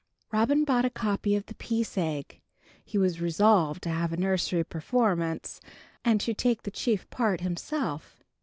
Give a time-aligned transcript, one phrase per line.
[0.31, 2.41] Robin bought a copy of "The Peace Egg."
[2.83, 5.61] He was resolved to have a nursery performance,
[6.03, 8.23] and to take the chief part himself.